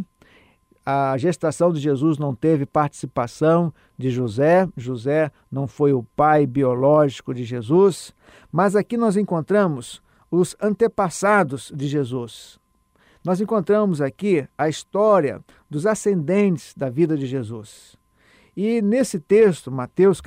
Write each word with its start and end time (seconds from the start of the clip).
a 0.89 1.19
gestação 1.19 1.73
de 1.73 1.81
Jesus 1.81 2.17
não 2.17 2.33
teve 2.33 2.65
participação 2.65 3.75
de 3.99 4.09
José, 4.09 4.69
José 4.77 5.33
não 5.51 5.67
foi 5.67 5.93
o 5.93 6.05
pai 6.15 6.47
biológico 6.47 7.35
de 7.35 7.43
Jesus, 7.43 8.15
mas 8.53 8.77
aqui 8.77 8.97
nós 8.97 9.17
encontramos 9.17 10.01
os 10.31 10.55
antepassados 10.63 11.73
de 11.75 11.89
Jesus. 11.89 12.61
Nós 13.25 13.41
encontramos 13.41 14.01
aqui 14.01 14.47
a 14.57 14.69
história 14.69 15.45
dos 15.69 15.87
ascendentes 15.87 16.73
da 16.77 16.89
vida 16.89 17.17
de 17.17 17.27
Jesus. 17.27 17.97
E 18.57 18.81
nesse 18.81 19.19
texto, 19.19 19.73
Mateus 19.73 20.23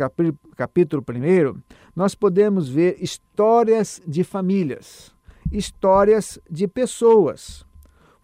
capítulo 0.57 1.01
1, 1.07 1.57
nós 1.95 2.13
podemos 2.13 2.67
ver 2.67 2.97
histórias 3.01 4.01
de 4.05 4.25
famílias, 4.25 5.15
histórias 5.49 6.37
de 6.51 6.67
pessoas. 6.67 7.65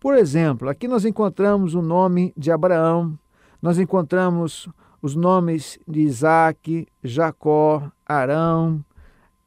Por 0.05 0.15
exemplo, 0.15 0.69
aqui 0.69 0.87
nós 0.87 1.03
encontramos 1.03 1.73
o 1.73 1.81
nome 1.81 2.31
de 2.37 2.51
Abraão, 2.51 3.17
nós 3.59 3.79
encontramos 3.79 4.69
os 5.01 5.15
nomes 5.15 5.79
de 5.87 6.01
Isaac, 6.01 6.87
Jacó, 7.03 7.91
Arão, 8.05 8.85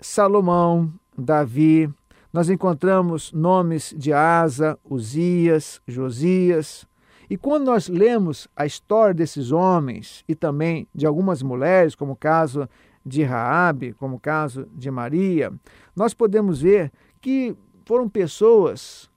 Salomão, 0.01 0.93
Davi, 1.17 1.89
nós 2.33 2.51
encontramos 2.51 3.33
nomes 3.33 3.95
de 3.97 4.13
Asa, 4.13 4.77
Uzias, 4.85 5.81
Josias. 5.87 6.89
E 7.31 7.37
quando 7.37 7.67
nós 7.67 7.87
lemos 7.87 8.49
a 8.57 8.67
história 8.67 9.15
desses 9.15 9.53
homens 9.53 10.25
e 10.27 10.35
também 10.35 10.89
de 10.93 11.07
algumas 11.07 11.41
mulheres, 11.41 11.95
como 11.95 12.15
o 12.15 12.17
caso 12.17 12.69
de 13.07 13.23
Raabe, 13.23 13.93
como 13.93 14.17
o 14.17 14.21
caso 14.21 14.67
de 14.75 14.91
Maria, 14.91 15.53
nós 15.95 16.13
podemos 16.13 16.61
ver 16.61 16.91
que 17.21 17.57
foram 17.87 18.09
pessoas 18.09 19.09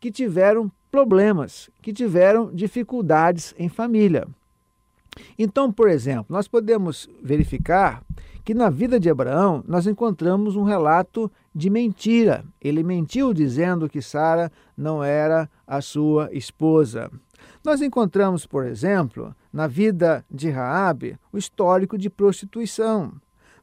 que 0.00 0.10
tiveram 0.10 0.72
problemas, 0.90 1.70
que 1.82 1.92
tiveram 1.92 2.52
dificuldades 2.52 3.54
em 3.58 3.68
família. 3.68 4.26
Então, 5.38 5.72
por 5.72 5.88
exemplo, 5.88 6.26
nós 6.28 6.46
podemos 6.46 7.08
verificar 7.22 8.02
que 8.44 8.54
na 8.54 8.70
vida 8.70 8.98
de 8.98 9.10
Abraão 9.10 9.62
nós 9.66 9.86
encontramos 9.86 10.56
um 10.56 10.62
relato 10.62 11.30
de 11.54 11.68
mentira. 11.68 12.44
Ele 12.60 12.82
mentiu 12.82 13.34
dizendo 13.34 13.88
que 13.88 14.00
Sara 14.00 14.50
não 14.76 15.02
era 15.04 15.50
a 15.66 15.80
sua 15.80 16.30
esposa. 16.32 17.10
Nós 17.64 17.82
encontramos, 17.82 18.46
por 18.46 18.64
exemplo, 18.64 19.34
na 19.52 19.66
vida 19.66 20.24
de 20.30 20.48
Raabe, 20.48 21.18
o 21.32 21.36
histórico 21.36 21.98
de 21.98 22.08
prostituição. 22.08 23.12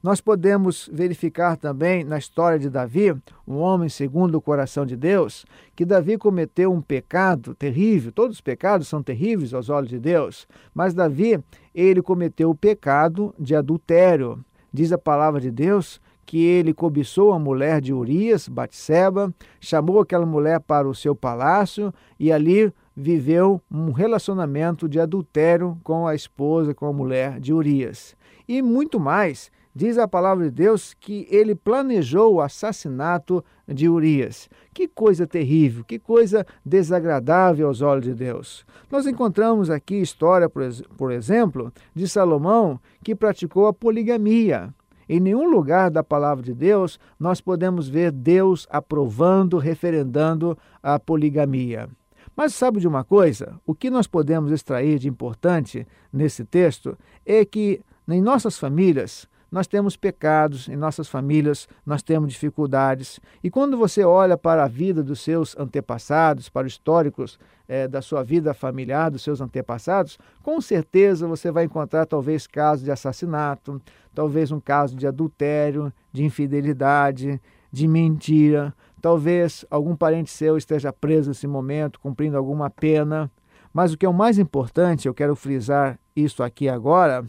Nós 0.05 0.21
podemos 0.21 0.88
verificar 0.93 1.57
também 1.57 2.03
na 2.03 2.19
história 2.19 2.59
de 2.59 2.69
Davi, 2.69 3.11
um 3.47 3.55
homem 3.55 3.89
segundo 3.89 4.35
o 4.35 4.41
coração 4.41 4.85
de 4.85 4.95
Deus, 4.95 5.47
que 5.75 5.83
Davi 5.83 6.16
cometeu 6.16 6.71
um 6.71 6.79
pecado 6.79 7.55
terrível. 7.55 8.11
Todos 8.11 8.35
os 8.35 8.41
pecados 8.41 8.88
são 8.88 9.01
terríveis 9.01 9.51
aos 9.51 9.67
olhos 9.67 9.89
de 9.89 9.97
Deus, 9.97 10.47
mas 10.75 10.93
Davi, 10.93 11.43
ele 11.73 12.03
cometeu 12.03 12.51
o 12.51 12.55
pecado 12.55 13.33
de 13.39 13.55
adultério. 13.55 14.45
Diz 14.71 14.91
a 14.91 14.97
palavra 14.99 15.41
de 15.41 15.49
Deus 15.49 15.99
que 16.23 16.37
ele 16.46 16.72
cobiçou 16.72 17.34
a 17.34 17.40
mulher 17.40 17.81
de 17.81 17.91
Urias, 17.91 18.47
Batseba, 18.47 19.34
chamou 19.59 19.99
aquela 19.99 20.25
mulher 20.25 20.59
para 20.59 20.87
o 20.87 20.93
seu 20.93 21.16
palácio 21.16 21.91
e 22.19 22.31
ali 22.31 22.72
viveu 22.96 23.59
um 23.72 23.90
relacionamento 23.90 24.87
de 24.87 24.99
adultério 24.99 25.79
com 25.84 26.05
a 26.05 26.13
esposa, 26.13 26.75
com 26.75 26.85
a 26.85 26.93
mulher 26.93 27.40
de 27.40 27.51
Urias. 27.51 28.16
E 28.47 28.61
muito 28.61 28.99
mais, 28.99 29.49
Diz 29.77 29.97
a 29.97 30.07
palavra 30.07 30.45
de 30.45 30.51
Deus 30.51 30.93
que 30.93 31.27
ele 31.29 31.53
planejou 31.53 32.35
o 32.35 32.41
assassinato 32.41 33.43
de 33.67 33.89
Urias. 33.89 34.49
Que 34.73 34.87
coisa 34.87 35.27
terrível, 35.27 35.83
que 35.83 35.99
coisa 35.99 36.47
desagradável 36.66 37.67
aos 37.67 37.81
olhos 37.81 38.05
de 38.05 38.13
Deus. 38.13 38.66
Nós 38.89 39.05
encontramos 39.05 39.69
aqui 39.69 39.95
história, 39.95 40.49
por 40.49 41.11
exemplo, 41.11 41.73
de 41.93 42.07
Salomão 42.07 42.79
que 43.03 43.13
praticou 43.13 43.67
a 43.67 43.73
poligamia. 43.73 44.73
Em 45.09 45.19
nenhum 45.19 45.49
lugar 45.49 45.91
da 45.91 46.01
palavra 46.01 46.41
de 46.41 46.53
Deus 46.53 46.97
nós 47.19 47.41
podemos 47.41 47.89
ver 47.89 48.13
Deus 48.13 48.66
aprovando, 48.69 49.57
referendando 49.57 50.57
a 50.81 50.97
poligamia. 50.97 51.89
Mas 52.33 52.55
sabe 52.55 52.79
de 52.79 52.87
uma 52.87 53.03
coisa? 53.03 53.59
O 53.66 53.75
que 53.75 53.89
nós 53.89 54.07
podemos 54.07 54.53
extrair 54.53 54.99
de 54.99 55.09
importante 55.09 55.85
nesse 56.13 56.45
texto 56.45 56.97
é 57.25 57.43
que 57.43 57.81
em 58.07 58.22
nossas 58.22 58.57
famílias 58.57 59.27
nós 59.52 59.68
temos 59.68 59.96
pecados, 59.96 60.68
em 60.68 60.76
nossas 60.76 61.08
famílias 61.08 61.68
nós 61.86 62.03
temos 62.03 62.32
dificuldades. 62.32 63.20
E 63.44 63.50
quando 63.50 63.78
você 63.78 64.03
olha 64.03 64.38
para 64.38 64.64
a 64.64 64.68
vida 64.68 65.03
dos 65.03 65.22
seus 65.22 65.58
antepassados, 65.58 66.50
para 66.50 66.68
os 66.68 66.74
históricos 66.74 67.40
é, 67.68 67.88
da 67.88 68.02
sua 68.02 68.24
vida 68.24 68.53
familiar, 68.53 69.09
dos 69.09 69.24
seus 69.24 69.42
antepassados, 69.42 70.18
com 70.44 70.59
certeza 70.59 71.28
você 71.28 71.52
vai 71.52 71.66
encontrar 71.66 72.06
talvez 72.06 72.47
casos 72.47 72.84
de 72.84 72.92
assassinato, 72.92 73.82
talvez 74.14 74.52
um 74.52 74.59
caso 74.59 74.96
de 74.96 75.08
adultério, 75.08 75.92
de 76.12 76.24
infidelidade, 76.24 77.42
de 77.72 77.88
mentira. 77.88 78.74
Talvez 79.02 79.66
algum 79.70 79.96
parente 79.96 80.32
seu 80.32 80.58
esteja 80.58 80.92
preso 80.92 81.30
nesse 81.30 81.46
momento, 81.46 82.00
cumprindo 82.00 82.38
alguma 82.38 82.70
pena. 82.70 83.30
Mas 83.74 83.94
o 83.94 83.97
que 83.97 84.06
é 84.06 84.09
o 84.09 84.14
mais 84.14 84.40
importante, 84.40 85.08
eu 85.08 85.14
quero 85.14 85.36
frisar 85.36 86.00
isso 86.16 86.42
aqui 86.42 86.70
agora, 86.70 87.26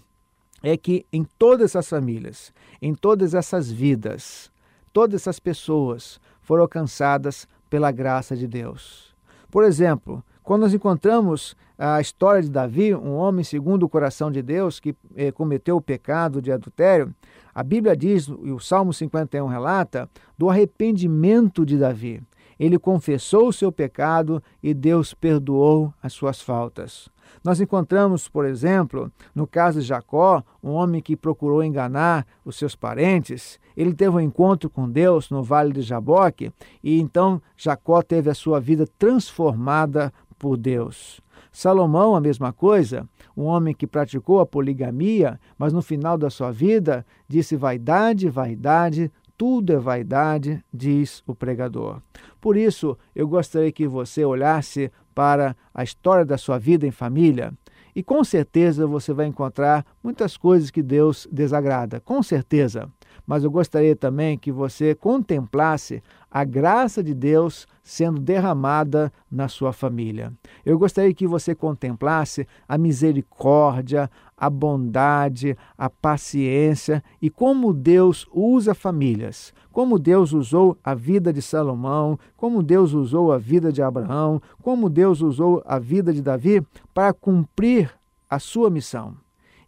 é 0.68 0.76
que 0.76 1.06
em 1.12 1.22
todas 1.38 1.70
essas 1.70 1.88
famílias, 1.88 2.52
em 2.82 2.92
todas 2.92 3.34
essas 3.34 3.70
vidas, 3.70 4.50
todas 4.92 5.22
essas 5.22 5.38
pessoas 5.38 6.18
foram 6.40 6.62
alcançadas 6.62 7.46
pela 7.70 7.92
graça 7.92 8.36
de 8.36 8.48
Deus. 8.48 9.14
Por 9.48 9.62
exemplo, 9.62 10.24
quando 10.42 10.62
nós 10.62 10.74
encontramos 10.74 11.56
a 11.78 12.00
história 12.00 12.42
de 12.42 12.50
Davi, 12.50 12.92
um 12.92 13.14
homem 13.14 13.44
segundo 13.44 13.84
o 13.84 13.88
coração 13.88 14.28
de 14.28 14.42
Deus 14.42 14.80
que 14.80 14.92
eh, 15.14 15.30
cometeu 15.30 15.76
o 15.76 15.80
pecado 15.80 16.42
de 16.42 16.50
adultério, 16.50 17.14
a 17.54 17.62
Bíblia 17.62 17.96
diz, 17.96 18.26
e 18.26 18.50
o 18.50 18.58
Salmo 18.58 18.92
51 18.92 19.46
relata, 19.46 20.10
do 20.36 20.50
arrependimento 20.50 21.64
de 21.64 21.78
Davi. 21.78 22.20
Ele 22.58 22.78
confessou 22.78 23.48
o 23.48 23.52
seu 23.52 23.70
pecado 23.70 24.42
e 24.62 24.72
Deus 24.72 25.12
perdoou 25.12 25.92
as 26.02 26.12
suas 26.12 26.40
faltas. 26.40 27.08
Nós 27.44 27.60
encontramos, 27.60 28.28
por 28.28 28.44
exemplo, 28.44 29.10
no 29.34 29.46
caso 29.46 29.80
de 29.80 29.86
Jacó, 29.86 30.42
um 30.62 30.70
homem 30.70 31.02
que 31.02 31.16
procurou 31.16 31.62
enganar 31.62 32.26
os 32.44 32.56
seus 32.56 32.74
parentes. 32.74 33.58
Ele 33.76 33.92
teve 33.92 34.16
um 34.16 34.20
encontro 34.20 34.70
com 34.70 34.88
Deus 34.88 35.30
no 35.30 35.42
vale 35.42 35.72
de 35.72 35.82
Jaboque 35.82 36.52
e 36.82 36.98
então 37.00 37.40
Jacó 37.56 38.02
teve 38.02 38.30
a 38.30 38.34
sua 38.34 38.60
vida 38.60 38.86
transformada 38.98 40.12
por 40.38 40.56
Deus. 40.56 41.20
Salomão, 41.52 42.14
a 42.14 42.20
mesma 42.20 42.52
coisa, 42.52 43.08
um 43.36 43.44
homem 43.44 43.74
que 43.74 43.86
praticou 43.86 44.40
a 44.40 44.46
poligamia, 44.46 45.40
mas 45.58 45.72
no 45.72 45.80
final 45.80 46.18
da 46.18 46.28
sua 46.28 46.50
vida 46.50 47.04
disse: 47.26 47.56
vaidade, 47.56 48.28
vaidade, 48.28 49.10
tudo 49.36 49.72
é 49.72 49.78
vaidade, 49.78 50.64
diz 50.72 51.22
o 51.26 51.34
pregador. 51.34 52.00
Por 52.40 52.56
isso, 52.56 52.96
eu 53.14 53.28
gostaria 53.28 53.72
que 53.72 53.86
você 53.86 54.24
olhasse 54.24 54.90
para 55.14 55.56
a 55.74 55.82
história 55.82 56.24
da 56.24 56.38
sua 56.38 56.58
vida 56.58 56.86
em 56.86 56.90
família 56.90 57.52
e 57.94 58.02
com 58.02 58.22
certeza 58.22 58.86
você 58.86 59.12
vai 59.14 59.26
encontrar 59.26 59.84
muitas 60.02 60.36
coisas 60.36 60.70
que 60.70 60.82
Deus 60.82 61.26
desagrada, 61.32 61.98
com 62.00 62.22
certeza. 62.22 62.90
Mas 63.26 63.42
eu 63.42 63.50
gostaria 63.50 63.96
também 63.96 64.38
que 64.38 64.52
você 64.52 64.94
contemplasse 64.94 66.02
a 66.30 66.44
graça 66.44 67.02
de 67.02 67.12
Deus 67.12 67.66
sendo 67.82 68.20
derramada 68.20 69.12
na 69.30 69.48
sua 69.48 69.72
família. 69.72 70.32
Eu 70.64 70.78
gostaria 70.78 71.12
que 71.12 71.26
você 71.26 71.54
contemplasse 71.54 72.46
a 72.68 72.78
misericórdia, 72.78 74.08
a 74.36 74.48
bondade, 74.48 75.56
a 75.76 75.90
paciência 75.90 77.02
e 77.20 77.28
como 77.28 77.72
Deus 77.72 78.26
usa 78.32 78.74
famílias, 78.74 79.52
como 79.72 79.98
Deus 79.98 80.32
usou 80.32 80.78
a 80.84 80.94
vida 80.94 81.32
de 81.32 81.42
Salomão, 81.42 82.18
como 82.36 82.62
Deus 82.62 82.92
usou 82.92 83.32
a 83.32 83.38
vida 83.38 83.72
de 83.72 83.82
Abraão, 83.82 84.40
como 84.62 84.88
Deus 84.88 85.20
usou 85.20 85.62
a 85.66 85.78
vida 85.78 86.12
de 86.12 86.22
Davi 86.22 86.62
para 86.94 87.12
cumprir 87.12 87.90
a 88.28 88.38
sua 88.38 88.70
missão. 88.70 89.16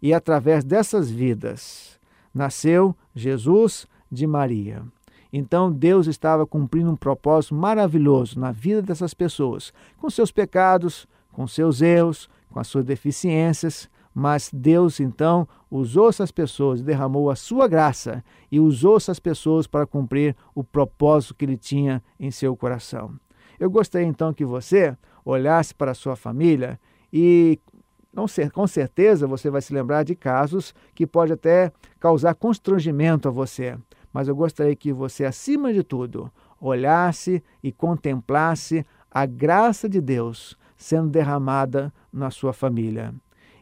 E 0.01 0.15
através 0.15 0.65
dessas 0.65 1.11
vidas 1.11 1.98
nasceu 2.39 2.95
Jesus 3.15 3.87
de 4.11 4.27
Maria. 4.27 4.85
Então 5.33 5.71
Deus 5.71 6.07
estava 6.07 6.47
cumprindo 6.47 6.91
um 6.91 6.97
propósito 6.97 7.55
maravilhoso 7.55 8.39
na 8.39 8.53
vida 8.53 8.81
dessas 8.81 9.13
pessoas, 9.13 9.73
com 9.99 10.09
seus 10.09 10.31
pecados, 10.31 11.07
com 11.33 11.47
seus 11.49 11.83
erros, 11.83 12.31
com 12.49 12.61
as 12.61 12.69
suas 12.69 12.85
deficiências, 12.85 13.91
mas 14.15 14.51
Deus 14.53 15.01
então 15.01 15.47
usou 15.71 16.09
essas 16.09 16.31
pessoas, 16.31 16.81
derramou 16.81 17.29
a 17.29 17.37
sua 17.37 17.67
graça 17.67 18.25
e 18.51 18.59
usou 18.59 18.97
essas 18.97 19.19
pessoas 19.19 19.67
para 19.67 19.87
cumprir 19.87 20.35
o 20.55 20.63
propósito 20.63 21.35
que 21.35 21.45
ele 21.45 21.59
tinha 21.59 22.03
em 22.19 22.31
seu 22.31 22.57
coração. 22.57 23.19
Eu 23.59 23.69
gostaria 23.69 24.07
então 24.07 24.33
que 24.33 24.45
você 24.45 24.97
olhasse 25.25 25.75
para 25.75 25.91
a 25.91 25.95
sua 25.95 26.15
família 26.15 26.81
e 27.13 27.59
com 28.53 28.67
certeza 28.67 29.27
você 29.27 29.51
vai 29.51 29.61
se 29.61 29.73
lembrar 29.73 30.03
de 30.03 30.15
casos 30.15 30.75
que 30.95 31.07
pode 31.07 31.33
até 31.33 31.73
causar 32.01 32.35
constrangimento 32.35 33.29
a 33.29 33.31
você. 33.31 33.77
Mas 34.13 34.29
eu 34.29 34.35
gostaria 34.35 34.75
que 34.75 34.93
você, 34.93 35.25
acima 35.25 35.73
de 35.73 35.83
tudo, 35.83 36.31
olhasse 36.61 37.43
e 37.63 37.71
contemplasse 37.71 38.85
a 39.11 39.27
graça 39.27 39.89
de 39.89 40.01
Deus 40.01 40.57
sendo 40.77 41.09
derramada 41.09 41.93
na 42.13 42.31
sua 42.31 42.53
família. 42.53 43.15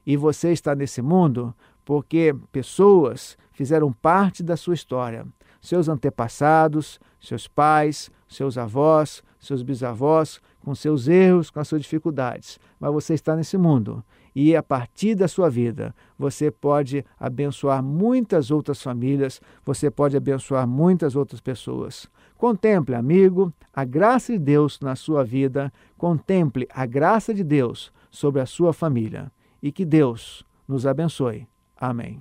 E 0.06 0.16
você 0.16 0.52
está 0.52 0.74
nesse 0.74 1.02
mundo 1.02 1.54
porque 1.84 2.34
pessoas 2.52 3.36
fizeram 3.52 3.92
parte 3.92 4.42
da 4.42 4.56
sua 4.56 4.74
história. 4.74 5.26
Seus 5.60 5.88
antepassados, 5.88 7.00
seus 7.20 7.48
pais, 7.48 8.10
seus 8.28 8.56
avós, 8.56 9.22
seus 9.38 9.62
bisavós, 9.62 10.40
com 10.60 10.74
seus 10.74 11.08
erros, 11.08 11.50
com 11.50 11.60
as 11.60 11.68
suas 11.68 11.82
dificuldades. 11.82 12.58
Mas 12.78 12.92
você 12.92 13.14
está 13.14 13.34
nesse 13.34 13.56
mundo 13.56 14.04
e 14.38 14.54
a 14.54 14.62
partir 14.62 15.14
da 15.14 15.26
sua 15.26 15.48
vida 15.48 15.94
você 16.18 16.50
pode 16.50 17.02
abençoar 17.18 17.82
muitas 17.82 18.50
outras 18.50 18.82
famílias, 18.82 19.40
você 19.64 19.90
pode 19.90 20.14
abençoar 20.14 20.68
muitas 20.68 21.16
outras 21.16 21.40
pessoas. 21.40 22.06
Contemple, 22.36 22.94
amigo, 22.94 23.50
a 23.72 23.82
graça 23.82 24.34
de 24.34 24.38
Deus 24.38 24.78
na 24.78 24.94
sua 24.94 25.24
vida, 25.24 25.72
contemple 25.96 26.68
a 26.70 26.84
graça 26.84 27.32
de 27.32 27.42
Deus 27.42 27.90
sobre 28.10 28.42
a 28.42 28.46
sua 28.46 28.74
família 28.74 29.32
e 29.62 29.72
que 29.72 29.86
Deus 29.86 30.44
nos 30.68 30.86
abençoe. 30.86 31.48
Amém. 31.74 32.20